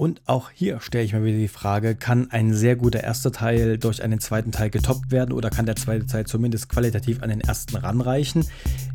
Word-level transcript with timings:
Und 0.00 0.22
auch 0.24 0.48
hier 0.48 0.80
stelle 0.80 1.04
ich 1.04 1.12
mir 1.12 1.22
wieder 1.24 1.36
die 1.36 1.46
Frage, 1.46 1.94
kann 1.94 2.30
ein 2.30 2.54
sehr 2.54 2.74
guter 2.74 3.04
erster 3.04 3.32
Teil 3.32 3.76
durch 3.76 4.02
einen 4.02 4.18
zweiten 4.18 4.50
Teil 4.50 4.70
getoppt 4.70 5.10
werden 5.10 5.32
oder 5.32 5.50
kann 5.50 5.66
der 5.66 5.76
zweite 5.76 6.06
Teil 6.06 6.24
zumindest 6.24 6.70
qualitativ 6.70 7.22
an 7.22 7.28
den 7.28 7.42
ersten 7.42 7.76
ranreichen? 7.76 8.46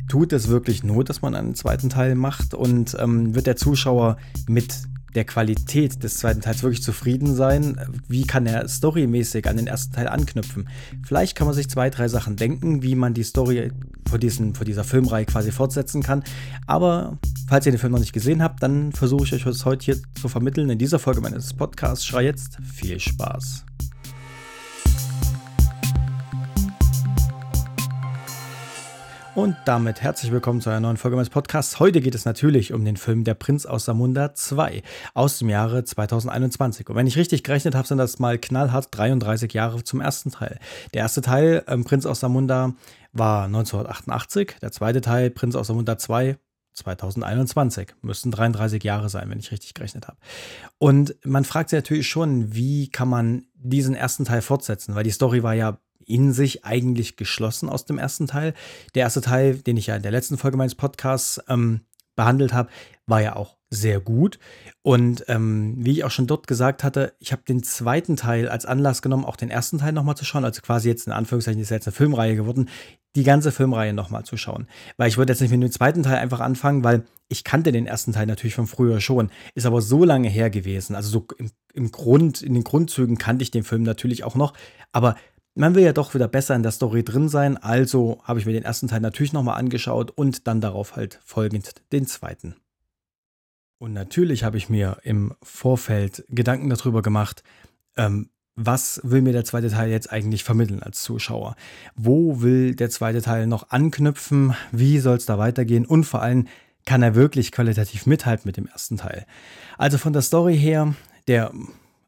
Tut 0.08 0.32
es 0.32 0.48
wirklich 0.48 0.82
Not, 0.82 1.08
dass 1.08 1.22
man 1.22 1.36
einen 1.36 1.54
zweiten 1.54 1.90
Teil 1.90 2.16
macht 2.16 2.54
und 2.54 2.96
ähm, 2.98 3.36
wird 3.36 3.46
der 3.46 3.54
Zuschauer 3.54 4.16
mit 4.48 4.74
der 5.16 5.24
Qualität 5.24 6.02
des 6.02 6.18
zweiten 6.18 6.42
Teils 6.42 6.62
wirklich 6.62 6.82
zufrieden 6.82 7.34
sein? 7.34 7.80
Wie 8.06 8.26
kann 8.26 8.46
er 8.46 8.68
storymäßig 8.68 9.48
an 9.48 9.56
den 9.56 9.66
ersten 9.66 9.94
Teil 9.94 10.08
anknüpfen? 10.08 10.68
Vielleicht 11.04 11.36
kann 11.36 11.46
man 11.46 11.54
sich 11.56 11.68
zwei, 11.68 11.90
drei 11.90 12.06
Sachen 12.06 12.36
denken, 12.36 12.82
wie 12.82 12.94
man 12.94 13.14
die 13.14 13.24
Story 13.24 13.72
vor, 14.08 14.18
diesen, 14.18 14.54
vor 14.54 14.66
dieser 14.66 14.84
Filmreihe 14.84 15.24
quasi 15.24 15.50
fortsetzen 15.50 16.02
kann. 16.02 16.22
Aber 16.66 17.18
falls 17.48 17.66
ihr 17.66 17.72
den 17.72 17.78
Film 17.78 17.92
noch 17.92 17.98
nicht 18.00 18.12
gesehen 18.12 18.42
habt, 18.42 18.62
dann 18.62 18.92
versuche 18.92 19.24
ich 19.24 19.32
euch 19.32 19.44
das 19.44 19.64
heute 19.64 19.84
hier 19.84 19.96
zu 20.20 20.28
vermitteln. 20.28 20.68
In 20.70 20.78
dieser 20.78 20.98
Folge 20.98 21.20
meines 21.20 21.54
Podcasts 21.54 22.04
Schrei 22.04 22.24
jetzt 22.24 22.58
viel 22.62 23.00
Spaß. 23.00 23.64
Und 29.36 29.54
damit 29.66 30.00
herzlich 30.00 30.32
willkommen 30.32 30.62
zu 30.62 30.70
einer 30.70 30.80
neuen 30.80 30.96
Folge 30.96 31.14
meines 31.14 31.28
Podcasts. 31.28 31.78
Heute 31.78 32.00
geht 32.00 32.14
es 32.14 32.24
natürlich 32.24 32.72
um 32.72 32.86
den 32.86 32.96
Film 32.96 33.22
Der 33.22 33.34
Prinz 33.34 33.66
aus 33.66 33.84
Samunda 33.84 34.34
2 34.34 34.82
aus 35.12 35.40
dem 35.40 35.50
Jahre 35.50 35.84
2021. 35.84 36.88
Und 36.88 36.96
wenn 36.96 37.06
ich 37.06 37.18
richtig 37.18 37.44
gerechnet 37.44 37.74
habe, 37.74 37.86
sind 37.86 37.98
das 37.98 38.18
mal 38.18 38.38
knallhart 38.38 38.88
33 38.96 39.52
Jahre 39.52 39.84
zum 39.84 40.00
ersten 40.00 40.30
Teil. 40.30 40.58
Der 40.94 41.02
erste 41.02 41.20
Teil, 41.20 41.62
ähm, 41.68 41.84
Prinz 41.84 42.06
aus 42.06 42.20
Samunda, 42.20 42.72
war 43.12 43.44
1988. 43.44 44.56
Der 44.62 44.72
zweite 44.72 45.02
Teil, 45.02 45.28
Prinz 45.28 45.54
aus 45.54 45.66
Samunda 45.66 45.98
2, 45.98 46.38
2021. 46.72 47.94
Müssten 48.00 48.30
33 48.30 48.82
Jahre 48.82 49.10
sein, 49.10 49.28
wenn 49.28 49.38
ich 49.38 49.52
richtig 49.52 49.74
gerechnet 49.74 50.08
habe. 50.08 50.16
Und 50.78 51.14
man 51.26 51.44
fragt 51.44 51.68
sich 51.68 51.76
natürlich 51.76 52.08
schon, 52.08 52.54
wie 52.54 52.88
kann 52.88 53.10
man 53.10 53.44
diesen 53.54 53.94
ersten 53.94 54.24
Teil 54.24 54.40
fortsetzen? 54.40 54.94
Weil 54.94 55.04
die 55.04 55.10
Story 55.10 55.42
war 55.42 55.52
ja 55.52 55.78
in 56.06 56.32
sich 56.32 56.64
eigentlich 56.64 57.16
geschlossen 57.16 57.68
aus 57.68 57.84
dem 57.84 57.98
ersten 57.98 58.26
Teil. 58.26 58.54
Der 58.94 59.02
erste 59.02 59.20
Teil, 59.20 59.56
den 59.56 59.76
ich 59.76 59.88
ja 59.88 59.96
in 59.96 60.02
der 60.02 60.12
letzten 60.12 60.38
Folge 60.38 60.56
meines 60.56 60.74
Podcasts 60.74 61.40
ähm, 61.48 61.80
behandelt 62.14 62.52
habe, 62.52 62.70
war 63.06 63.20
ja 63.20 63.36
auch 63.36 63.56
sehr 63.70 64.00
gut. 64.00 64.38
Und 64.82 65.24
ähm, 65.28 65.74
wie 65.78 65.92
ich 65.92 66.04
auch 66.04 66.10
schon 66.10 66.26
dort 66.26 66.46
gesagt 66.46 66.84
hatte, 66.84 67.14
ich 67.18 67.32
habe 67.32 67.42
den 67.46 67.62
zweiten 67.62 68.16
Teil 68.16 68.48
als 68.48 68.64
Anlass 68.64 69.02
genommen, 69.02 69.24
auch 69.24 69.36
den 69.36 69.50
ersten 69.50 69.78
Teil 69.78 69.92
nochmal 69.92 70.16
zu 70.16 70.24
schauen. 70.24 70.44
Also 70.44 70.62
quasi 70.62 70.88
jetzt 70.88 71.06
in 71.06 71.12
Anführungszeichen 71.12 71.60
ist 71.60 71.70
jetzt 71.70 71.86
eine 71.86 71.94
Filmreihe 71.94 72.36
geworden, 72.36 72.68
die 73.16 73.24
ganze 73.24 73.50
Filmreihe 73.50 73.92
nochmal 73.92 74.24
zu 74.24 74.36
schauen. 74.36 74.68
Weil 74.96 75.08
ich 75.08 75.18
wollte 75.18 75.32
jetzt 75.32 75.40
nicht 75.40 75.50
mit 75.50 75.62
dem 75.62 75.72
zweiten 75.72 76.02
Teil 76.02 76.18
einfach 76.18 76.40
anfangen, 76.40 76.84
weil 76.84 77.04
ich 77.28 77.44
kannte 77.44 77.72
den 77.72 77.86
ersten 77.86 78.12
Teil 78.12 78.26
natürlich 78.26 78.54
von 78.54 78.66
früher 78.66 79.00
schon, 79.00 79.30
ist 79.54 79.66
aber 79.66 79.82
so 79.82 80.04
lange 80.04 80.28
her 80.28 80.50
gewesen. 80.50 80.94
Also 80.94 81.10
so 81.10 81.26
im, 81.38 81.50
im 81.72 81.90
Grund, 81.90 82.42
in 82.42 82.54
den 82.54 82.64
Grundzügen 82.64 83.18
kannte 83.18 83.42
ich 83.42 83.50
den 83.50 83.64
Film 83.64 83.82
natürlich 83.82 84.22
auch 84.22 84.36
noch, 84.36 84.52
aber 84.92 85.16
man 85.56 85.74
will 85.74 85.82
ja 85.82 85.92
doch 85.92 86.14
wieder 86.14 86.28
besser 86.28 86.54
in 86.54 86.62
der 86.62 86.72
Story 86.72 87.02
drin 87.02 87.28
sein, 87.28 87.56
also 87.56 88.20
habe 88.22 88.38
ich 88.38 88.46
mir 88.46 88.52
den 88.52 88.64
ersten 88.64 88.88
Teil 88.88 89.00
natürlich 89.00 89.32
nochmal 89.32 89.58
angeschaut 89.58 90.10
und 90.10 90.46
dann 90.46 90.60
darauf 90.60 90.96
halt 90.96 91.18
folgend 91.24 91.74
den 91.92 92.06
zweiten. 92.06 92.56
Und 93.78 93.92
natürlich 93.92 94.44
habe 94.44 94.58
ich 94.58 94.68
mir 94.68 94.98
im 95.02 95.34
Vorfeld 95.42 96.24
Gedanken 96.28 96.70
darüber 96.70 97.02
gemacht, 97.02 97.42
ähm, 97.96 98.30
was 98.54 99.00
will 99.02 99.20
mir 99.20 99.32
der 99.32 99.44
zweite 99.44 99.68
Teil 99.68 99.90
jetzt 99.90 100.10
eigentlich 100.10 100.44
vermitteln 100.44 100.82
als 100.82 101.02
Zuschauer? 101.02 101.56
Wo 101.94 102.40
will 102.40 102.74
der 102.74 102.88
zweite 102.88 103.20
Teil 103.20 103.46
noch 103.46 103.70
anknüpfen? 103.70 104.54
Wie 104.72 104.98
soll 104.98 105.16
es 105.16 105.26
da 105.26 105.36
weitergehen? 105.36 105.84
Und 105.84 106.04
vor 106.04 106.22
allem, 106.22 106.48
kann 106.86 107.02
er 107.02 107.14
wirklich 107.14 107.52
qualitativ 107.52 108.06
mithalten 108.06 108.46
mit 108.46 108.56
dem 108.56 108.66
ersten 108.66 108.96
Teil? 108.96 109.26
Also 109.76 109.98
von 109.98 110.14
der 110.14 110.22
Story 110.22 110.56
her, 110.56 110.94
der 111.28 111.52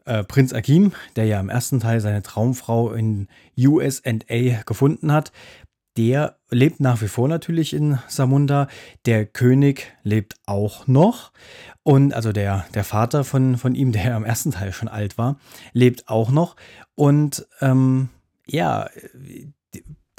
äh, 0.08 0.24
Prinz 0.24 0.52
Akim, 0.52 0.92
der 1.16 1.26
ja 1.26 1.38
im 1.38 1.48
ersten 1.48 1.80
Teil 1.80 2.00
seine 2.00 2.22
Traumfrau 2.22 2.92
in 2.92 3.28
USA 3.58 4.12
gefunden 4.66 5.12
hat, 5.12 5.32
der 5.98 6.36
lebt 6.48 6.78
nach 6.78 7.02
wie 7.02 7.08
vor 7.08 7.28
natürlich 7.28 7.74
in 7.74 7.98
Samunda. 8.06 8.68
Der 9.04 9.26
König 9.26 9.92
lebt 10.04 10.36
auch 10.46 10.86
noch. 10.86 11.32
Und 11.82 12.14
also 12.14 12.32
der, 12.32 12.66
der 12.72 12.84
Vater 12.84 13.24
von, 13.24 13.56
von 13.56 13.74
ihm, 13.74 13.90
der 13.90 14.16
im 14.16 14.24
ersten 14.24 14.52
Teil 14.52 14.72
schon 14.72 14.88
alt 14.88 15.18
war, 15.18 15.38
lebt 15.72 16.08
auch 16.08 16.30
noch. 16.30 16.54
Und 16.94 17.46
ähm, 17.60 18.10
ja, 18.46 18.88
die, 19.12 19.52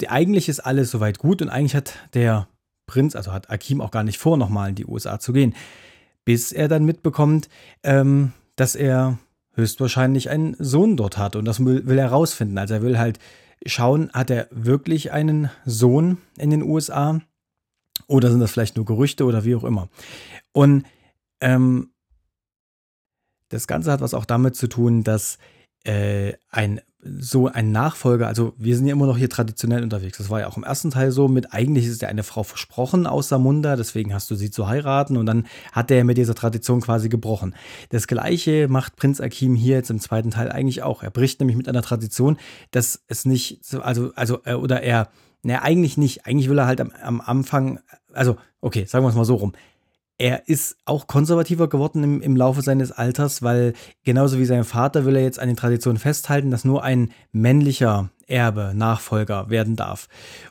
die, 0.00 0.08
eigentlich 0.08 0.50
ist 0.50 0.60
alles 0.60 0.90
soweit 0.90 1.18
gut 1.18 1.40
und 1.40 1.48
eigentlich 1.48 1.74
hat 1.74 1.94
der 2.12 2.46
Prinz, 2.86 3.16
also 3.16 3.32
hat 3.32 3.50
Akim 3.50 3.80
auch 3.80 3.90
gar 3.90 4.04
nicht 4.04 4.18
vor, 4.18 4.36
nochmal 4.36 4.68
in 4.68 4.74
die 4.74 4.86
USA 4.86 5.18
zu 5.18 5.32
gehen. 5.32 5.54
Bis 6.26 6.52
er 6.52 6.68
dann 6.68 6.84
mitbekommt, 6.84 7.48
ähm, 7.82 8.32
dass 8.54 8.74
er 8.74 9.18
höchstwahrscheinlich 9.54 10.30
einen 10.30 10.56
Sohn 10.58 10.96
dort 10.96 11.18
hat. 11.18 11.36
Und 11.36 11.44
das 11.44 11.64
will, 11.64 11.98
er 11.98 12.10
rausfinden. 12.10 12.58
Also 12.58 12.74
er 12.74 12.82
will 12.82 12.98
halt 12.98 13.18
schauen, 13.66 14.10
hat 14.12 14.30
er 14.30 14.48
wirklich 14.50 15.12
einen 15.12 15.50
Sohn 15.64 16.18
in 16.38 16.50
den 16.50 16.62
USA? 16.62 17.20
Oder 18.06 18.30
sind 18.30 18.40
das 18.40 18.52
vielleicht 18.52 18.76
nur 18.76 18.86
Gerüchte 18.86 19.24
oder 19.24 19.44
wie 19.44 19.54
auch 19.54 19.64
immer? 19.64 19.88
Und 20.52 20.84
ähm, 21.40 21.92
das 23.48 23.66
Ganze 23.66 23.92
hat 23.92 24.00
was 24.00 24.14
auch 24.14 24.24
damit 24.24 24.56
zu 24.56 24.68
tun, 24.68 25.04
dass 25.04 25.38
äh, 25.84 26.34
ein 26.50 26.80
so 27.02 27.48
ein 27.48 27.72
Nachfolger, 27.72 28.28
also 28.28 28.52
wir 28.58 28.76
sind 28.76 28.86
ja 28.86 28.92
immer 28.92 29.06
noch 29.06 29.16
hier 29.16 29.30
traditionell 29.30 29.82
unterwegs. 29.82 30.18
Das 30.18 30.28
war 30.28 30.40
ja 30.40 30.48
auch 30.48 30.56
im 30.56 30.64
ersten 30.64 30.90
Teil 30.90 31.12
so 31.12 31.28
mit, 31.28 31.52
eigentlich 31.52 31.86
ist 31.86 32.02
ja 32.02 32.08
eine 32.08 32.22
Frau 32.22 32.42
versprochen 32.42 33.06
aus 33.06 33.28
Samunda, 33.28 33.76
deswegen 33.76 34.12
hast 34.12 34.30
du 34.30 34.34
sie 34.34 34.50
zu 34.50 34.68
heiraten 34.68 35.16
und 35.16 35.26
dann 35.26 35.46
hat 35.72 35.90
er 35.90 36.04
mit 36.04 36.18
dieser 36.18 36.34
Tradition 36.34 36.80
quasi 36.80 37.08
gebrochen. 37.08 37.54
Das 37.88 38.06
gleiche 38.06 38.68
macht 38.68 38.96
Prinz 38.96 39.20
Akim 39.20 39.54
hier 39.54 39.76
jetzt 39.76 39.90
im 39.90 40.00
zweiten 40.00 40.30
Teil 40.30 40.52
eigentlich 40.52 40.82
auch. 40.82 41.02
Er 41.02 41.10
bricht 41.10 41.40
nämlich 41.40 41.56
mit 41.56 41.68
einer 41.68 41.82
Tradition, 41.82 42.36
dass 42.70 43.02
es 43.08 43.24
nicht, 43.24 43.60
also, 43.80 44.12
also, 44.14 44.40
äh, 44.44 44.54
oder 44.54 44.82
er, 44.82 45.08
ne, 45.42 45.62
eigentlich 45.62 45.96
nicht. 45.96 46.26
Eigentlich 46.26 46.50
will 46.50 46.58
er 46.58 46.66
halt 46.66 46.80
am, 46.82 46.92
am 47.02 47.20
Anfang, 47.22 47.80
also, 48.12 48.36
okay, 48.60 48.84
sagen 48.84 49.04
wir 49.04 49.08
es 49.08 49.14
mal 49.14 49.24
so 49.24 49.36
rum 49.36 49.52
er 50.20 50.48
ist 50.48 50.76
auch 50.84 51.06
konservativer 51.06 51.68
geworden 51.68 52.04
im, 52.04 52.20
im 52.20 52.36
Laufe 52.36 52.60
seines 52.60 52.92
Alters, 52.92 53.40
weil 53.40 53.72
genauso 54.04 54.38
wie 54.38 54.44
sein 54.44 54.64
Vater 54.64 55.06
will 55.06 55.16
er 55.16 55.22
jetzt 55.22 55.38
an 55.38 55.48
den 55.48 55.56
Traditionen 55.56 55.98
festhalten, 55.98 56.50
dass 56.50 56.64
nur 56.64 56.84
ein 56.84 57.10
männlicher 57.32 58.10
Erbe, 58.26 58.72
Nachfolger 58.74 59.48
werden 59.48 59.76
darf 59.76 60.08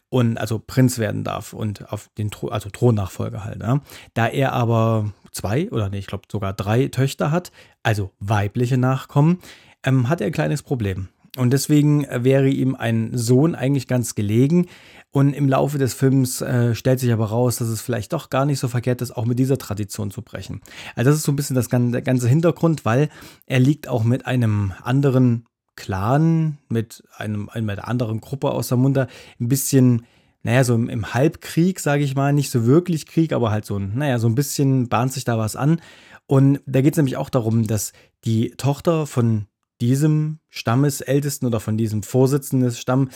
und 0.09 0.37
also 0.37 0.59
Prinz 0.59 0.97
werden 0.97 1.23
darf 1.23 1.53
und 1.53 1.93
auf 1.93 2.09
den 2.17 2.31
Thron, 2.31 2.51
also 2.51 2.69
Thronnachfolger 2.69 3.45
halt. 3.45 3.61
Ja. 3.61 3.79
Da 4.15 4.25
er 4.25 4.53
aber 4.53 5.13
zwei 5.31 5.69
oder 5.69 5.89
nee, 5.89 5.99
ich 5.99 6.07
glaube 6.07 6.23
sogar 6.31 6.51
drei 6.53 6.87
Töchter 6.87 7.29
hat, 7.29 7.51
also 7.83 8.11
weibliche 8.19 8.77
Nachkommen, 8.77 9.37
ähm, 9.83 10.09
hat 10.09 10.19
er 10.19 10.27
ein 10.27 10.33
kleines 10.33 10.63
Problem. 10.63 11.09
Und 11.37 11.51
deswegen 11.51 12.05
wäre 12.09 12.49
ihm 12.49 12.75
ein 12.75 13.11
Sohn 13.13 13.55
eigentlich 13.55 13.87
ganz 13.87 14.15
gelegen. 14.15 14.67
Und 15.11 15.33
im 15.33 15.49
Laufe 15.49 15.77
des 15.77 15.93
Films 15.93 16.41
äh, 16.41 16.75
stellt 16.75 16.99
sich 16.99 17.11
aber 17.11 17.27
raus, 17.27 17.57
dass 17.57 17.67
es 17.67 17.81
vielleicht 17.81 18.13
doch 18.13 18.29
gar 18.29 18.45
nicht 18.45 18.59
so 18.59 18.67
verkehrt 18.67 19.01
ist, 19.01 19.15
auch 19.15 19.25
mit 19.25 19.39
dieser 19.39 19.57
Tradition 19.57 20.11
zu 20.11 20.21
brechen. 20.21 20.61
Also 20.95 21.09
das 21.09 21.17
ist 21.17 21.25
so 21.25 21.31
ein 21.31 21.35
bisschen 21.35 21.55
das 21.55 21.69
der 21.69 22.01
ganze 22.01 22.27
Hintergrund, 22.27 22.85
weil 22.85 23.09
er 23.47 23.59
liegt 23.59 23.87
auch 23.87 24.03
mit 24.03 24.27
einem 24.27 24.73
anderen 24.83 25.45
Clan, 25.75 26.57
mit 26.67 27.03
einem, 27.17 27.49
einer 27.49 27.87
anderen 27.87 28.21
Gruppe 28.21 28.51
aus 28.51 28.67
der 28.67 28.77
Munda 28.77 29.07
ein 29.39 29.47
bisschen 29.47 30.05
naja, 30.41 30.63
so 30.63 30.73
im, 30.73 30.87
im 30.87 31.13
Halbkrieg, 31.13 31.79
sage 31.79 32.03
ich 32.03 32.15
mal, 32.15 32.31
nicht 32.31 32.49
so 32.49 32.65
wirklich 32.65 33.05
Krieg, 33.07 33.33
aber 33.33 33.51
halt 33.51 33.65
so 33.65 33.77
naja, 33.77 34.19
so 34.19 34.27
ein 34.27 34.35
bisschen 34.35 34.87
bahnt 34.87 35.11
sich 35.11 35.25
da 35.25 35.37
was 35.37 35.55
an. 35.55 35.81
Und 36.27 36.61
da 36.65 36.81
geht 36.81 36.93
es 36.93 36.97
nämlich 36.97 37.17
auch 37.17 37.29
darum, 37.29 37.67
dass 37.67 37.91
die 38.23 38.51
Tochter 38.51 39.05
von 39.05 39.47
diesem 39.81 40.39
Stammesältesten 40.49 41.47
oder 41.47 41.59
von 41.59 41.77
diesem 41.77 42.03
Vorsitzenden 42.03 42.67
des 42.67 42.79
Stamm, 42.79 43.09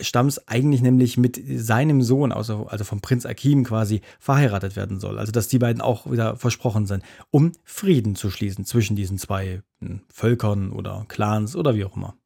Stamms 0.00 0.46
eigentlich 0.46 0.80
nämlich 0.80 1.16
mit 1.16 1.40
seinem 1.44 2.02
Sohn, 2.02 2.32
also, 2.32 2.66
also 2.66 2.84
vom 2.84 3.00
Prinz 3.00 3.26
Akim 3.26 3.64
quasi, 3.64 4.00
verheiratet 4.20 4.76
werden 4.76 5.00
soll. 5.00 5.18
Also 5.18 5.32
dass 5.32 5.48
die 5.48 5.58
beiden 5.58 5.82
auch 5.82 6.10
wieder 6.10 6.36
versprochen 6.36 6.86
sind, 6.86 7.02
um 7.30 7.52
Frieden 7.64 8.14
zu 8.14 8.30
schließen 8.30 8.64
zwischen 8.64 8.96
diesen 8.96 9.18
zwei 9.18 9.62
hm, 9.80 10.02
Völkern 10.08 10.72
oder 10.72 11.04
Clans 11.08 11.56
oder 11.56 11.74
wie 11.74 11.84
auch 11.84 11.96
immer. 11.96 12.16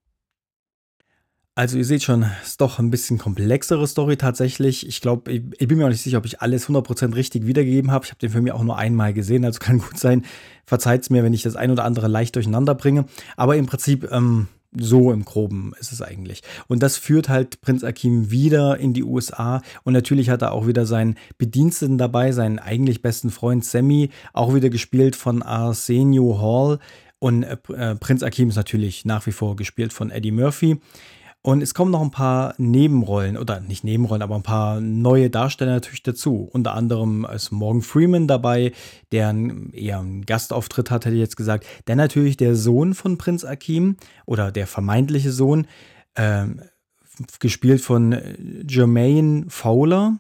Also 1.55 1.77
ihr 1.77 1.85
seht 1.85 2.03
schon, 2.03 2.25
ist 2.43 2.63
doch 2.63 2.79
ein 2.79 2.91
bisschen 2.91 3.19
komplexere 3.19 3.87
Story 3.87 4.17
tatsächlich. 4.17 4.89
Ich 4.89 5.03
glaube, 5.03 5.31
ich, 5.31 5.43
ich, 5.59 5.69
bin 5.69 5.77
mir 5.77 5.85
auch 5.85 5.91
nicht 5.91 6.01
sicher, 6.01 6.17
ob 6.17 6.25
ich 6.25 6.41
alles 6.41 6.67
100% 6.67 7.15
richtig 7.15 7.47
wiedergegeben 7.47 7.91
habe. 7.91 8.07
Ich 8.07 8.11
habe 8.11 8.21
den 8.21 8.31
Film 8.31 8.47
ja 8.47 8.55
auch 8.55 8.63
nur 8.63 8.79
einmal 8.79 9.13
gesehen, 9.13 9.45
also 9.45 9.59
kann 9.61 9.79
gut 9.79 9.99
sein. 9.99 10.25
Verzeiht 10.65 11.03
es 11.03 11.11
mir, 11.11 11.23
wenn 11.23 11.35
ich 11.35 11.43
das 11.43 11.57
ein 11.57 11.71
oder 11.71 11.85
andere 11.85 12.09
leicht 12.09 12.37
durcheinander 12.37 12.75
bringe. 12.75 13.05
Aber 13.37 13.57
im 13.57 13.67
Prinzip 13.67 14.11
ähm, 14.11 14.49
so 14.75 15.13
im 15.13 15.27
Groben 15.27 15.75
ist 15.79 15.93
es 15.93 16.01
eigentlich. 16.01 16.41
Und 16.69 16.83
das 16.83 16.97
führt 16.97 17.29
halt 17.29 17.61
Prinz 17.61 17.85
Akim 17.85 18.31
wieder 18.31 18.79
in 18.79 18.95
die 18.95 19.05
USA. 19.05 19.61
Und 19.85 19.93
natürlich 19.93 20.31
hat 20.31 20.41
er 20.41 20.53
auch 20.53 20.67
wieder 20.67 20.87
seinen 20.87 21.17
Bediensteten 21.37 21.99
dabei, 21.99 22.33
seinen 22.33 22.61
eigentlich 22.61 23.03
besten 23.03 23.31
Freund 23.31 23.63
Sammy, 23.63 24.09
auch 24.33 24.55
wieder 24.55 24.71
gespielt 24.71 25.17
von 25.17 25.43
Arsenio 25.43 26.41
Hall. 26.41 26.79
Und 27.19 27.43
äh, 27.43 27.95
Prinz 27.97 28.23
Akim 28.23 28.49
ist 28.49 28.57
natürlich 28.57 29.05
nach 29.05 29.27
wie 29.27 29.33
vor 29.33 29.55
gespielt 29.55 29.93
von 29.93 30.11
Eddie 30.11 30.33
Murphy. 30.33 30.81
Und 31.45 31.61
es 31.61 31.75
kommen 31.75 31.91
noch 31.91 32.03
ein 32.03 32.13
paar 32.13 32.55
Nebenrollen, 32.57 33.37
oder 33.37 33.61
nicht 33.61 33.83
Nebenrollen, 33.83 34.23
aber 34.23 34.37
ein 34.37 34.45
paar 34.45 34.81
neue 34.81 35.29
Darsteller 35.29 35.73
natürlich 35.73 36.05
dazu. 36.05 36.49
Unter 36.53 36.75
anderem 36.75 37.27
ist 37.35 37.51
Morgan 37.51 37.83
Freeman 37.83 38.29
dabei, 38.29 38.73
der 39.11 39.35
eher 39.73 39.99
einen 39.99 40.25
Gastauftritt 40.25 40.93
hat, 40.93 41.05
hätte 41.05 41.17
ich 41.17 41.21
jetzt 41.21 41.37
gesagt. 41.37 41.67
Dann 41.87 41.99
natürlich 41.99 42.37
der 42.37 42.55
Sohn 42.55 42.95
von 42.95 43.19
Prinz 43.19 43.45
Akim 43.45 43.97
oder 44.25 44.53
der 44.53 44.69
vermeintliche 44.69 45.33
Sohn, 45.33 45.67
äh, 46.15 46.47
gespielt 47.41 47.81
von 47.81 48.17
Jermaine 48.69 49.47
Fowler. 49.49 50.19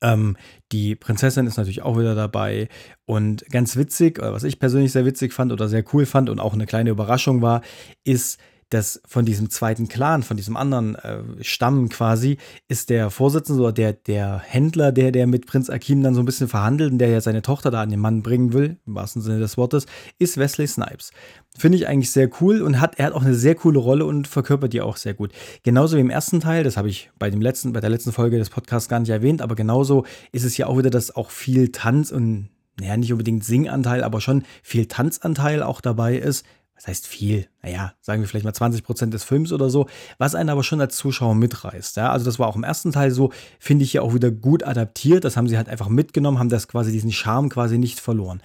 Ähm, 0.00 0.36
die 0.72 0.96
Prinzessin 0.96 1.46
ist 1.46 1.56
natürlich 1.56 1.82
auch 1.82 1.96
wieder 1.96 2.16
dabei. 2.16 2.68
Und 3.06 3.46
ganz 3.50 3.76
witzig, 3.76 4.18
was 4.20 4.42
ich 4.42 4.58
persönlich 4.58 4.90
sehr 4.90 5.06
witzig 5.06 5.32
fand 5.32 5.52
oder 5.52 5.68
sehr 5.68 5.84
cool 5.92 6.06
fand 6.06 6.28
und 6.28 6.40
auch 6.40 6.54
eine 6.54 6.66
kleine 6.66 6.90
Überraschung 6.90 7.40
war, 7.40 7.62
ist, 8.02 8.40
dass 8.70 9.00
von 9.06 9.24
diesem 9.24 9.48
zweiten 9.50 9.88
Clan, 9.88 10.22
von 10.22 10.36
diesem 10.36 10.56
anderen 10.56 10.94
äh, 10.96 11.22
Stamm 11.40 11.88
quasi, 11.88 12.36
ist 12.68 12.90
der 12.90 13.10
Vorsitzende 13.10 13.62
oder 13.62 13.72
der, 13.72 13.92
der 13.94 14.38
Händler, 14.44 14.92
der, 14.92 15.10
der 15.10 15.26
mit 15.26 15.46
Prinz 15.46 15.70
Akim 15.70 16.02
dann 16.02 16.14
so 16.14 16.20
ein 16.20 16.26
bisschen 16.26 16.48
verhandelt 16.48 16.92
und 16.92 16.98
der 16.98 17.08
ja 17.08 17.20
seine 17.20 17.42
Tochter 17.42 17.70
da 17.70 17.82
an 17.82 17.90
den 17.90 18.00
Mann 18.00 18.22
bringen 18.22 18.52
will, 18.52 18.76
im 18.86 18.94
wahrsten 18.94 19.22
Sinne 19.22 19.38
des 19.38 19.56
Wortes, 19.56 19.86
ist 20.18 20.36
Wesley 20.36 20.66
Snipes. 20.66 21.12
Finde 21.56 21.78
ich 21.78 21.88
eigentlich 21.88 22.10
sehr 22.10 22.28
cool 22.40 22.60
und 22.60 22.80
hat, 22.80 22.98
er 22.98 23.06
hat 23.06 23.12
auch 23.14 23.24
eine 23.24 23.34
sehr 23.34 23.54
coole 23.54 23.78
Rolle 23.78 24.04
und 24.04 24.28
verkörpert 24.28 24.72
die 24.72 24.82
auch 24.82 24.96
sehr 24.96 25.14
gut. 25.14 25.32
Genauso 25.62 25.96
wie 25.96 26.00
im 26.00 26.10
ersten 26.10 26.40
Teil, 26.40 26.62
das 26.62 26.76
habe 26.76 26.88
ich 26.88 27.10
bei 27.18 27.30
dem 27.30 27.40
letzten, 27.40 27.72
bei 27.72 27.80
der 27.80 27.90
letzten 27.90 28.12
Folge 28.12 28.38
des 28.38 28.50
Podcasts 28.50 28.88
gar 28.88 29.00
nicht 29.00 29.10
erwähnt, 29.10 29.40
aber 29.40 29.54
genauso 29.54 30.04
ist 30.30 30.44
es 30.44 30.56
ja 30.56 30.66
auch 30.66 30.76
wieder, 30.76 30.90
dass 30.90 31.14
auch 31.16 31.30
viel 31.30 31.72
Tanz 31.72 32.12
und 32.12 32.50
naja, 32.80 32.96
nicht 32.96 33.10
unbedingt 33.10 33.44
Singanteil, 33.44 34.04
aber 34.04 34.20
schon 34.20 34.44
viel 34.62 34.86
Tanzanteil 34.86 35.64
auch 35.64 35.80
dabei 35.80 36.16
ist 36.16 36.44
was 36.78 36.86
heißt 36.86 37.08
viel? 37.08 37.48
Naja, 37.60 37.92
sagen 38.00 38.22
wir 38.22 38.28
vielleicht 38.28 38.44
mal 38.44 38.54
20 38.54 38.84
Prozent 38.84 39.12
des 39.12 39.24
Films 39.24 39.52
oder 39.52 39.68
so, 39.68 39.88
was 40.18 40.36
einen 40.36 40.48
aber 40.48 40.62
schon 40.62 40.80
als 40.80 40.96
Zuschauer 40.96 41.34
mitreißt. 41.34 41.96
Ja? 41.96 42.12
Also 42.12 42.24
das 42.24 42.38
war 42.38 42.46
auch 42.46 42.54
im 42.54 42.62
ersten 42.62 42.92
Teil 42.92 43.10
so, 43.10 43.32
finde 43.58 43.84
ich 43.84 43.92
ja 43.92 44.02
auch 44.02 44.14
wieder 44.14 44.30
gut 44.30 44.62
adaptiert. 44.62 45.24
Das 45.24 45.36
haben 45.36 45.48
sie 45.48 45.56
halt 45.56 45.68
einfach 45.68 45.88
mitgenommen, 45.88 46.38
haben 46.38 46.48
das 46.48 46.68
quasi 46.68 46.92
diesen 46.92 47.10
Charme 47.10 47.48
quasi 47.48 47.78
nicht 47.78 47.98
verloren. 47.98 48.40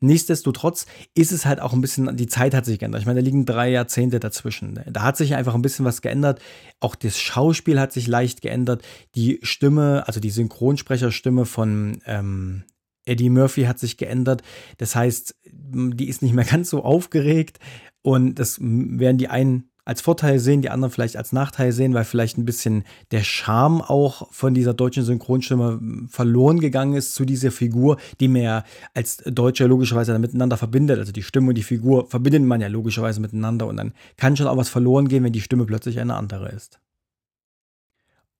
Nichtsdestotrotz 0.00 0.86
ist 1.14 1.32
es 1.32 1.46
halt 1.46 1.60
auch 1.60 1.72
ein 1.72 1.80
bisschen, 1.80 2.14
die 2.14 2.28
Zeit 2.28 2.54
hat 2.54 2.66
sich 2.66 2.78
geändert. 2.78 3.00
Ich 3.00 3.06
meine, 3.06 3.20
da 3.20 3.24
liegen 3.24 3.46
drei 3.46 3.70
Jahrzehnte 3.70 4.20
dazwischen. 4.20 4.78
Da 4.86 5.02
hat 5.02 5.16
sich 5.16 5.34
einfach 5.34 5.54
ein 5.54 5.62
bisschen 5.62 5.86
was 5.86 6.02
geändert. 6.02 6.40
Auch 6.78 6.94
das 6.94 7.18
Schauspiel 7.18 7.80
hat 7.80 7.92
sich 7.92 8.06
leicht 8.06 8.42
geändert. 8.42 8.82
Die 9.14 9.40
Stimme, 9.42 10.04
also 10.06 10.20
die 10.20 10.30
Synchronsprecherstimme 10.30 11.46
von 11.46 12.00
ähm, 12.06 12.64
Eddie 13.08 13.30
Murphy 13.30 13.64
hat 13.64 13.78
sich 13.78 13.96
geändert. 13.96 14.42
Das 14.78 14.94
heißt, 14.94 15.34
die 15.44 16.08
ist 16.08 16.22
nicht 16.22 16.34
mehr 16.34 16.44
ganz 16.50 16.70
so 16.70 16.82
aufgeregt 16.84 17.58
und 18.02 18.36
das 18.36 18.58
werden 18.60 19.18
die 19.18 19.28
einen 19.28 19.70
als 19.88 20.02
Vorteil 20.02 20.38
sehen, 20.38 20.60
die 20.60 20.68
anderen 20.68 20.92
vielleicht 20.92 21.16
als 21.16 21.32
Nachteil 21.32 21.72
sehen, 21.72 21.94
weil 21.94 22.04
vielleicht 22.04 22.36
ein 22.36 22.44
bisschen 22.44 22.84
der 23.10 23.22
Charme 23.22 23.80
auch 23.80 24.30
von 24.30 24.52
dieser 24.52 24.74
deutschen 24.74 25.02
Synchronstimme 25.02 25.80
verloren 26.10 26.60
gegangen 26.60 26.92
ist 26.92 27.14
zu 27.14 27.24
dieser 27.24 27.50
Figur, 27.50 27.96
die 28.20 28.28
man 28.28 28.42
ja 28.42 28.64
als 28.92 29.16
Deutscher 29.24 29.66
logischerweise 29.66 30.18
miteinander 30.18 30.58
verbindet. 30.58 30.98
Also 30.98 31.10
die 31.10 31.22
Stimme 31.22 31.48
und 31.48 31.54
die 31.54 31.62
Figur 31.62 32.06
verbindet 32.10 32.42
man 32.42 32.60
ja 32.60 32.68
logischerweise 32.68 33.18
miteinander 33.20 33.66
und 33.66 33.78
dann 33.78 33.94
kann 34.18 34.36
schon 34.36 34.46
auch 34.46 34.58
was 34.58 34.68
verloren 34.68 35.08
gehen, 35.08 35.24
wenn 35.24 35.32
die 35.32 35.40
Stimme 35.40 35.64
plötzlich 35.64 35.98
eine 36.00 36.16
andere 36.16 36.50
ist. 36.50 36.80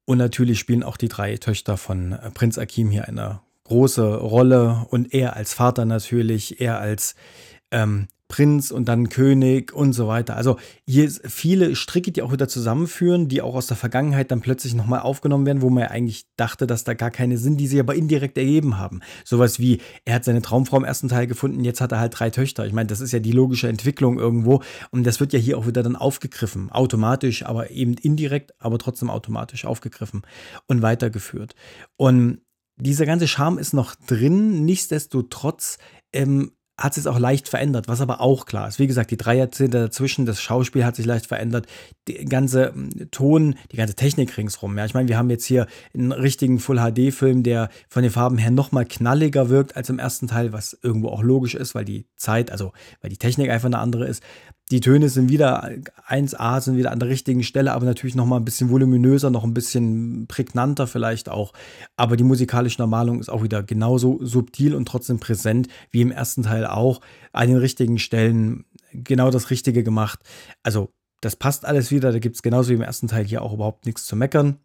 Und 0.04 0.18
natürlich 0.18 0.58
spielen 0.58 0.82
auch 0.82 0.98
die 0.98 1.08
drei 1.08 1.34
Töchter 1.38 1.78
von 1.78 2.14
Prinz 2.34 2.58
Akim 2.58 2.90
hier 2.90 3.08
eine 3.08 3.40
große 3.68 4.16
Rolle 4.16 4.86
und 4.90 5.14
er 5.14 5.36
als 5.36 5.54
Vater 5.54 5.84
natürlich, 5.84 6.60
er 6.60 6.80
als 6.80 7.14
ähm, 7.70 8.08
Prinz 8.28 8.70
und 8.70 8.88
dann 8.88 9.08
König 9.08 9.72
und 9.72 9.94
so 9.94 10.06
weiter. 10.06 10.36
Also 10.36 10.58
hier 10.86 11.10
viele 11.10 11.74
Stricke, 11.74 12.12
die 12.12 12.20
auch 12.20 12.30
wieder 12.30 12.46
zusammenführen, 12.46 13.28
die 13.28 13.40
auch 13.40 13.54
aus 13.54 13.66
der 13.66 13.76
Vergangenheit 13.76 14.30
dann 14.30 14.42
plötzlich 14.42 14.74
nochmal 14.74 15.00
aufgenommen 15.00 15.46
werden, 15.46 15.62
wo 15.62 15.70
man 15.70 15.84
ja 15.84 15.90
eigentlich 15.90 16.26
dachte, 16.36 16.66
dass 16.66 16.84
da 16.84 16.92
gar 16.92 17.10
keine 17.10 17.38
sind, 17.38 17.56
die 17.56 17.66
sie 17.66 17.80
aber 17.80 17.94
indirekt 17.94 18.36
ergeben 18.36 18.76
haben. 18.76 19.00
Sowas 19.24 19.58
wie, 19.58 19.80
er 20.04 20.16
hat 20.16 20.24
seine 20.24 20.42
Traumfrau 20.42 20.76
im 20.76 20.84
ersten 20.84 21.08
Teil 21.08 21.26
gefunden, 21.26 21.64
jetzt 21.64 21.80
hat 21.80 21.92
er 21.92 22.00
halt 22.00 22.18
drei 22.18 22.28
Töchter. 22.28 22.66
Ich 22.66 22.74
meine, 22.74 22.88
das 22.88 23.00
ist 23.00 23.12
ja 23.12 23.18
die 23.18 23.32
logische 23.32 23.68
Entwicklung 23.68 24.18
irgendwo 24.18 24.62
und 24.90 25.04
das 25.04 25.20
wird 25.20 25.32
ja 25.32 25.38
hier 25.38 25.56
auch 25.56 25.66
wieder 25.66 25.82
dann 25.82 25.96
aufgegriffen. 25.96 26.70
Automatisch, 26.70 27.46
aber 27.46 27.70
eben 27.70 27.94
indirekt, 27.94 28.52
aber 28.58 28.78
trotzdem 28.78 29.08
automatisch 29.08 29.64
aufgegriffen 29.64 30.22
und 30.66 30.82
weitergeführt. 30.82 31.54
Und 31.96 32.42
dieser 32.80 33.06
ganze 33.06 33.28
Charme 33.28 33.58
ist 33.58 33.72
noch 33.72 33.94
drin, 34.06 34.64
nichtsdestotrotz 34.64 35.78
ähm, 36.12 36.52
hat 36.78 36.94
sich 36.94 37.08
auch 37.08 37.18
leicht 37.18 37.48
verändert, 37.48 37.88
was 37.88 38.00
aber 38.00 38.20
auch 38.20 38.46
klar 38.46 38.68
ist. 38.68 38.78
Wie 38.78 38.86
gesagt, 38.86 39.10
die 39.10 39.16
drei 39.16 39.36
Jahrzehnte 39.36 39.80
dazwischen, 39.80 40.26
das 40.26 40.40
Schauspiel 40.40 40.84
hat 40.84 40.94
sich 40.94 41.06
leicht 41.06 41.26
verändert, 41.26 41.66
die 42.06 42.24
ganze 42.24 42.72
ähm, 42.74 43.10
Ton, 43.10 43.56
die 43.72 43.76
ganze 43.76 43.94
Technik 43.94 44.36
ringsrum. 44.36 44.78
Ja, 44.78 44.84
ich 44.84 44.94
meine, 44.94 45.08
wir 45.08 45.18
haben 45.18 45.28
jetzt 45.28 45.44
hier 45.44 45.66
einen 45.92 46.12
richtigen 46.12 46.60
Full-HD-Film, 46.60 47.42
der 47.42 47.68
von 47.88 48.04
den 48.04 48.12
Farben 48.12 48.38
her 48.38 48.52
nochmal 48.52 48.86
knalliger 48.86 49.48
wirkt 49.48 49.76
als 49.76 49.90
im 49.90 49.98
ersten 49.98 50.28
Teil, 50.28 50.52
was 50.52 50.78
irgendwo 50.80 51.08
auch 51.08 51.22
logisch 51.22 51.56
ist, 51.56 51.74
weil 51.74 51.84
die 51.84 52.06
Zeit, 52.16 52.52
also 52.52 52.72
weil 53.00 53.10
die 53.10 53.18
Technik 53.18 53.50
einfach 53.50 53.66
eine 53.66 53.78
andere 53.78 54.06
ist. 54.06 54.22
Die 54.70 54.80
Töne 54.80 55.08
sind 55.08 55.30
wieder 55.30 55.64
1A, 56.08 56.60
sind 56.60 56.76
wieder 56.76 56.92
an 56.92 56.98
der 56.98 57.08
richtigen 57.08 57.42
Stelle, 57.42 57.72
aber 57.72 57.86
natürlich 57.86 58.14
noch 58.14 58.26
mal 58.26 58.36
ein 58.36 58.44
bisschen 58.44 58.68
voluminöser, 58.68 59.30
noch 59.30 59.44
ein 59.44 59.54
bisschen 59.54 60.26
prägnanter 60.26 60.86
vielleicht 60.86 61.30
auch. 61.30 61.54
Aber 61.96 62.18
die 62.18 62.24
musikalische 62.24 62.80
Normalung 62.82 63.18
ist 63.18 63.30
auch 63.30 63.42
wieder 63.42 63.62
genauso 63.62 64.18
subtil 64.22 64.74
und 64.74 64.86
trotzdem 64.86 65.20
präsent 65.20 65.68
wie 65.90 66.02
im 66.02 66.10
ersten 66.10 66.42
Teil 66.42 66.66
auch. 66.66 67.00
An 67.32 67.48
den 67.48 67.56
richtigen 67.56 67.98
Stellen 67.98 68.66
genau 68.92 69.30
das 69.30 69.48
Richtige 69.48 69.82
gemacht. 69.82 70.20
Also 70.62 70.90
das 71.22 71.34
passt 71.34 71.64
alles 71.64 71.90
wieder. 71.90 72.12
Da 72.12 72.18
gibt 72.18 72.36
es 72.36 72.42
genauso 72.42 72.68
wie 72.68 72.74
im 72.74 72.82
ersten 72.82 73.08
Teil 73.08 73.24
hier 73.24 73.40
auch 73.40 73.54
überhaupt 73.54 73.86
nichts 73.86 74.06
zu 74.06 74.16
meckern 74.16 74.58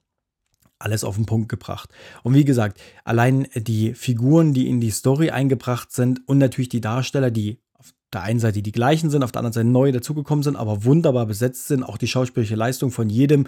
alles 0.79 1.05
auf 1.05 1.15
den 1.15 1.25
Punkt 1.25 1.47
gebracht. 1.47 1.89
Und 2.23 2.33
wie 2.33 2.43
gesagt, 2.43 2.77
allein 3.05 3.47
die 3.55 3.93
Figuren, 3.93 4.53
die 4.53 4.67
in 4.67 4.81
die 4.81 4.91
Story 4.91 5.29
eingebracht 5.29 5.93
sind 5.93 6.27
und 6.27 6.39
natürlich 6.39 6.67
die 6.67 6.81
Darsteller, 6.81 7.31
die 7.31 7.61
der 8.13 8.23
einen 8.23 8.39
Seite 8.39 8.61
die 8.61 8.71
gleichen 8.71 9.09
sind, 9.09 9.23
auf 9.23 9.31
der 9.31 9.39
anderen 9.39 9.53
Seite 9.53 9.67
neu 9.67 9.91
dazugekommen 9.91 10.43
sind, 10.43 10.55
aber 10.55 10.83
wunderbar 10.83 11.25
besetzt 11.25 11.67
sind. 11.67 11.83
Auch 11.83 11.97
die 11.97 12.07
schauspielerische 12.07 12.55
Leistung 12.55 12.91
von 12.91 13.09
jedem. 13.09 13.47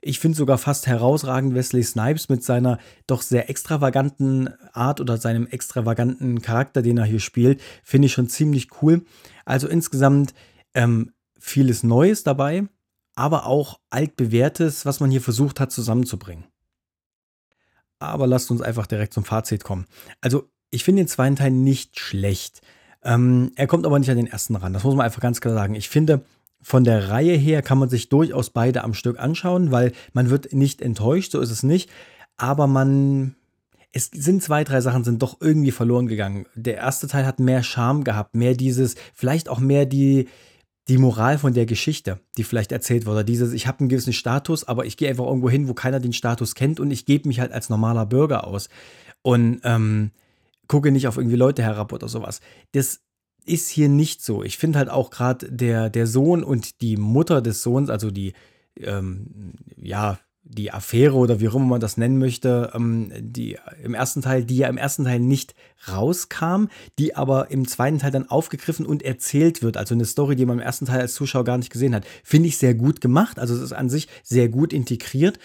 Ich 0.00 0.18
finde 0.18 0.36
sogar 0.36 0.58
fast 0.58 0.86
herausragend 0.86 1.54
Wesley 1.54 1.82
Snipes 1.82 2.28
mit 2.28 2.44
seiner 2.44 2.78
doch 3.06 3.22
sehr 3.22 3.48
extravaganten 3.48 4.50
Art 4.74 5.00
oder 5.00 5.16
seinem 5.16 5.46
extravaganten 5.46 6.42
Charakter, 6.42 6.82
den 6.82 6.98
er 6.98 7.06
hier 7.06 7.20
spielt, 7.20 7.62
finde 7.82 8.06
ich 8.06 8.12
schon 8.12 8.28
ziemlich 8.28 8.68
cool. 8.82 9.06
Also 9.46 9.66
insgesamt 9.66 10.34
ähm, 10.74 11.12
vieles 11.38 11.82
Neues 11.84 12.22
dabei, 12.22 12.68
aber 13.14 13.46
auch 13.46 13.80
altbewährtes, 13.88 14.84
was 14.84 15.00
man 15.00 15.10
hier 15.10 15.22
versucht 15.22 15.58
hat 15.58 15.72
zusammenzubringen. 15.72 16.44
Aber 17.98 18.26
lasst 18.26 18.50
uns 18.50 18.60
einfach 18.60 18.86
direkt 18.86 19.14
zum 19.14 19.24
Fazit 19.24 19.64
kommen. 19.64 19.86
Also 20.20 20.50
ich 20.70 20.84
finde 20.84 21.02
den 21.02 21.08
zweiten 21.08 21.36
Teil 21.36 21.50
nicht 21.50 21.98
schlecht. 21.98 22.60
Ähm, 23.04 23.52
er 23.56 23.66
kommt 23.66 23.86
aber 23.86 23.98
nicht 23.98 24.10
an 24.10 24.16
den 24.16 24.26
ersten 24.26 24.56
ran. 24.56 24.72
Das 24.72 24.84
muss 24.84 24.94
man 24.94 25.04
einfach 25.04 25.20
ganz 25.20 25.40
klar 25.40 25.54
sagen. 25.54 25.74
Ich 25.74 25.88
finde, 25.88 26.22
von 26.62 26.84
der 26.84 27.10
Reihe 27.10 27.36
her 27.36 27.60
kann 27.62 27.78
man 27.78 27.90
sich 27.90 28.08
durchaus 28.08 28.50
beide 28.50 28.82
am 28.84 28.94
Stück 28.94 29.18
anschauen, 29.18 29.70
weil 29.70 29.92
man 30.14 30.30
wird 30.30 30.52
nicht 30.54 30.80
enttäuscht, 30.80 31.32
so 31.32 31.40
ist 31.40 31.50
es 31.50 31.62
nicht. 31.62 31.90
Aber 32.38 32.66
man, 32.66 33.36
es 33.92 34.06
sind 34.06 34.42
zwei, 34.42 34.64
drei 34.64 34.80
Sachen 34.80 35.04
sind 35.04 35.22
doch 35.22 35.36
irgendwie 35.40 35.70
verloren 35.70 36.06
gegangen. 36.06 36.46
Der 36.54 36.76
erste 36.76 37.06
Teil 37.06 37.26
hat 37.26 37.38
mehr 37.38 37.62
Charme 37.62 38.02
gehabt, 38.02 38.34
mehr 38.34 38.54
dieses, 38.54 38.96
vielleicht 39.12 39.50
auch 39.50 39.60
mehr 39.60 39.84
die, 39.84 40.28
die 40.88 40.98
Moral 40.98 41.36
von 41.36 41.52
der 41.52 41.66
Geschichte, 41.66 42.18
die 42.38 42.44
vielleicht 42.44 42.72
erzählt 42.72 43.04
wurde. 43.04 43.26
Dieses, 43.26 43.52
ich 43.52 43.66
habe 43.66 43.80
einen 43.80 43.90
gewissen 43.90 44.14
Status, 44.14 44.64
aber 44.64 44.86
ich 44.86 44.96
gehe 44.96 45.08
einfach 45.10 45.26
irgendwo 45.26 45.50
hin, 45.50 45.68
wo 45.68 45.74
keiner 45.74 46.00
den 46.00 46.14
Status 46.14 46.54
kennt 46.54 46.80
und 46.80 46.90
ich 46.90 47.04
gebe 47.04 47.28
mich 47.28 47.40
halt 47.40 47.52
als 47.52 47.68
normaler 47.68 48.06
Bürger 48.06 48.46
aus. 48.46 48.70
Und 49.22 49.60
ähm, 49.64 50.12
gucke 50.68 50.90
nicht 50.90 51.08
auf 51.08 51.16
irgendwie 51.16 51.36
Leute 51.36 51.62
herab 51.62 51.92
oder 51.92 52.08
sowas. 52.08 52.40
Das 52.72 53.00
ist 53.44 53.68
hier 53.68 53.88
nicht 53.88 54.22
so. 54.22 54.42
Ich 54.42 54.58
finde 54.58 54.78
halt 54.78 54.88
auch 54.88 55.10
gerade 55.10 55.50
der, 55.50 55.90
der 55.90 56.06
Sohn 56.06 56.42
und 56.42 56.80
die 56.80 56.96
Mutter 56.96 57.42
des 57.42 57.62
Sohns, 57.62 57.90
also 57.90 58.10
die, 58.10 58.32
ähm, 58.80 59.52
ja, 59.76 60.18
die 60.46 60.72
Affäre 60.72 61.14
oder 61.14 61.40
wie 61.40 61.48
auch 61.48 61.54
immer 61.54 61.64
man 61.64 61.80
das 61.80 61.96
nennen 61.96 62.18
möchte, 62.18 62.70
ähm, 62.74 63.10
die 63.18 63.56
im 63.82 63.94
ersten 63.94 64.20
Teil, 64.20 64.44
die 64.44 64.58
ja 64.58 64.68
im 64.68 64.76
ersten 64.76 65.04
Teil 65.04 65.18
nicht 65.18 65.54
rauskam, 65.88 66.66
die 66.98 67.16
aber 67.16 67.50
im 67.50 67.66
zweiten 67.66 67.98
Teil 67.98 68.10
dann 68.10 68.28
aufgegriffen 68.28 68.84
und 68.84 69.02
erzählt 69.02 69.62
wird. 69.62 69.78
Also 69.78 69.94
eine 69.94 70.04
Story, 70.04 70.36
die 70.36 70.44
man 70.44 70.58
im 70.58 70.64
ersten 70.64 70.86
Teil 70.86 71.00
als 71.00 71.14
Zuschauer 71.14 71.44
gar 71.44 71.56
nicht 71.56 71.72
gesehen 71.72 71.94
hat. 71.94 72.04
Finde 72.22 72.48
ich 72.48 72.58
sehr 72.58 72.74
gut 72.74 73.00
gemacht. 73.00 73.38
Also 73.38 73.54
es 73.54 73.62
ist 73.62 73.72
an 73.72 73.88
sich 73.88 74.08
sehr 74.22 74.50
gut 74.50 74.74
integriert. 74.74 75.38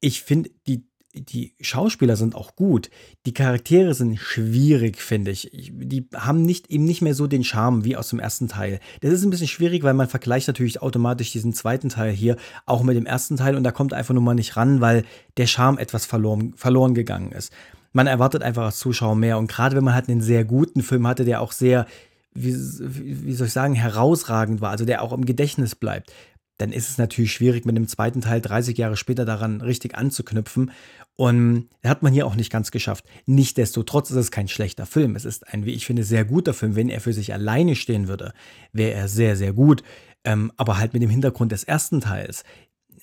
Ich 0.00 0.22
finde 0.22 0.50
die 0.66 0.89
die 1.12 1.54
Schauspieler 1.60 2.16
sind 2.16 2.34
auch 2.34 2.54
gut. 2.54 2.88
Die 3.26 3.34
Charaktere 3.34 3.94
sind 3.94 4.18
schwierig, 4.18 5.00
finde 5.00 5.32
ich. 5.32 5.50
Die 5.52 6.06
haben 6.14 6.42
nicht, 6.42 6.70
eben 6.70 6.84
nicht 6.84 7.02
mehr 7.02 7.14
so 7.14 7.26
den 7.26 7.42
Charme 7.42 7.84
wie 7.84 7.96
aus 7.96 8.10
dem 8.10 8.20
ersten 8.20 8.48
Teil. 8.48 8.78
Das 9.00 9.12
ist 9.12 9.24
ein 9.24 9.30
bisschen 9.30 9.48
schwierig, 9.48 9.82
weil 9.82 9.94
man 9.94 10.08
vergleicht 10.08 10.46
natürlich 10.46 10.82
automatisch 10.82 11.32
diesen 11.32 11.52
zweiten 11.52 11.88
Teil 11.88 12.12
hier 12.12 12.36
auch 12.64 12.82
mit 12.82 12.96
dem 12.96 13.06
ersten 13.06 13.36
Teil 13.36 13.56
und 13.56 13.64
da 13.64 13.72
kommt 13.72 13.92
einfach 13.92 14.14
nur 14.14 14.22
mal 14.22 14.34
nicht 14.34 14.56
ran, 14.56 14.80
weil 14.80 15.04
der 15.36 15.46
Charme 15.46 15.78
etwas 15.78 16.06
verloren, 16.06 16.54
verloren 16.54 16.94
gegangen 16.94 17.32
ist. 17.32 17.52
Man 17.92 18.06
erwartet 18.06 18.42
einfach 18.42 18.66
als 18.66 18.78
Zuschauer 18.78 19.16
mehr 19.16 19.38
und 19.38 19.48
gerade 19.48 19.74
wenn 19.74 19.84
man 19.84 19.94
halt 19.94 20.08
einen 20.08 20.20
sehr 20.20 20.44
guten 20.44 20.82
Film 20.82 21.08
hatte, 21.08 21.24
der 21.24 21.40
auch 21.40 21.50
sehr, 21.50 21.86
wie, 22.34 22.54
wie 22.54 23.34
soll 23.34 23.48
ich 23.48 23.52
sagen, 23.52 23.74
herausragend 23.74 24.60
war, 24.60 24.70
also 24.70 24.84
der 24.84 25.02
auch 25.02 25.12
im 25.12 25.24
Gedächtnis 25.24 25.74
bleibt, 25.74 26.12
dann 26.60 26.72
ist 26.72 26.90
es 26.90 26.98
natürlich 26.98 27.32
schwierig, 27.32 27.64
mit 27.64 27.76
dem 27.76 27.88
zweiten 27.88 28.20
Teil 28.20 28.40
30 28.40 28.76
Jahre 28.76 28.96
später 28.96 29.24
daran 29.24 29.60
richtig 29.60 29.96
anzuknüpfen. 29.96 30.72
Und 31.16 31.68
hat 31.84 32.02
man 32.02 32.14
hier 32.14 32.26
auch 32.26 32.34
nicht 32.34 32.50
ganz 32.50 32.70
geschafft. 32.70 33.04
Nichtsdestotrotz 33.26 34.10
ist 34.10 34.16
es 34.16 34.30
kein 34.30 34.48
schlechter 34.48 34.86
Film. 34.86 35.16
Es 35.16 35.26
ist 35.26 35.48
ein, 35.48 35.66
wie 35.66 35.72
ich 35.72 35.84
finde, 35.84 36.02
sehr 36.02 36.24
guter 36.24 36.54
Film. 36.54 36.76
Wenn 36.76 36.88
er 36.88 37.00
für 37.00 37.12
sich 37.12 37.34
alleine 37.34 37.76
stehen 37.76 38.08
würde, 38.08 38.32
wäre 38.72 38.92
er 38.92 39.08
sehr, 39.08 39.36
sehr 39.36 39.52
gut. 39.52 39.82
Ähm, 40.24 40.50
aber 40.56 40.78
halt 40.78 40.94
mit 40.94 41.02
dem 41.02 41.10
Hintergrund 41.10 41.52
des 41.52 41.64
ersten 41.64 42.00
Teils 42.00 42.44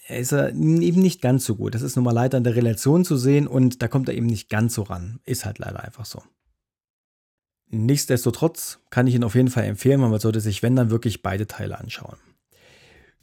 ist 0.07 0.31
er 0.31 0.49
eben 0.49 1.01
nicht 1.01 1.21
ganz 1.21 1.45
so 1.45 1.55
gut. 1.55 1.75
Das 1.75 1.81
ist 1.81 1.95
nun 1.95 2.05
mal 2.05 2.11
leider 2.11 2.37
in 2.37 2.43
der 2.43 2.55
Relation 2.55 3.05
zu 3.05 3.17
sehen 3.17 3.45
und 3.45 3.81
da 3.81 3.87
kommt 3.87 4.07
er 4.09 4.15
eben 4.15 4.27
nicht 4.27 4.49
ganz 4.49 4.73
so 4.73 4.83
ran. 4.83 5.19
Ist 5.25 5.45
halt 5.45 5.59
leider 5.59 5.83
einfach 5.83 6.05
so. 6.05 6.23
Nichtsdestotrotz 7.69 8.79
kann 8.89 9.07
ich 9.07 9.15
ihn 9.15 9.23
auf 9.23 9.35
jeden 9.35 9.49
Fall 9.49 9.65
empfehlen, 9.65 9.99
man 9.99 10.17
sollte 10.19 10.39
sich, 10.39 10.63
wenn 10.63 10.75
dann, 10.75 10.89
wirklich 10.89 11.21
beide 11.21 11.47
Teile 11.47 11.77
anschauen. 11.77 12.17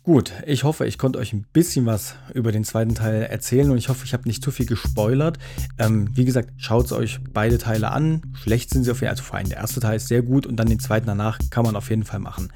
Gut, 0.04 0.34
ich 0.44 0.64
hoffe, 0.64 0.86
ich 0.86 0.98
konnte 0.98 1.18
euch 1.18 1.32
ein 1.32 1.46
bisschen 1.54 1.86
was 1.86 2.16
über 2.34 2.52
den 2.52 2.62
zweiten 2.62 2.94
Teil 2.94 3.22
erzählen 3.22 3.70
und 3.70 3.78
ich 3.78 3.88
hoffe, 3.88 4.04
ich 4.04 4.12
habe 4.12 4.28
nicht 4.28 4.44
zu 4.44 4.50
viel 4.50 4.66
gespoilert. 4.66 5.38
Ähm, 5.78 6.10
wie 6.14 6.26
gesagt, 6.26 6.50
schaut 6.58 6.92
euch 6.92 7.20
beide 7.32 7.56
Teile 7.56 7.90
an. 7.90 8.20
Schlecht 8.34 8.68
sind 8.68 8.84
sie 8.84 8.90
auf 8.90 9.00
jeden 9.00 9.06
Fall. 9.06 9.12
Also 9.12 9.22
vor 9.22 9.36
allem 9.38 9.48
der 9.48 9.56
erste 9.56 9.80
Teil 9.80 9.96
ist 9.96 10.08
sehr 10.08 10.20
gut 10.20 10.46
und 10.46 10.56
dann 10.56 10.68
den 10.68 10.78
zweiten 10.78 11.06
danach 11.06 11.38
kann 11.48 11.64
man 11.64 11.74
auf 11.74 11.88
jeden 11.88 12.04
Fall 12.04 12.20
machen. 12.20 12.52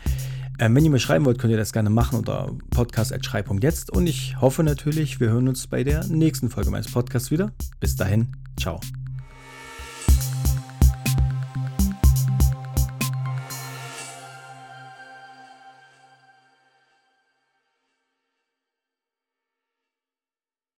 Ähm, 0.59 0.75
wenn 0.75 0.85
ihr 0.85 0.91
mir 0.91 0.99
schreiben 0.99 1.25
wollt, 1.25 1.39
könnt 1.39 1.51
ihr 1.51 1.57
das 1.57 1.73
gerne 1.73 1.89
machen 1.89 2.19
unter 2.19 2.53
podcast.schrei.jetzt 2.69 3.93
und 3.93 4.07
ich 4.07 4.39
hoffe 4.43 4.63
natürlich, 4.63 5.19
wir 5.19 5.31
hören 5.31 5.49
uns 5.49 5.69
bei 5.69 5.85
der 5.85 6.05
nächsten 6.05 6.51
Folge 6.51 6.71
meines 6.71 6.93
Podcasts 6.93 7.31
wieder. 7.31 7.53
Bis 7.81 7.97
dahin, 7.97 8.29
ciao. 8.61 8.79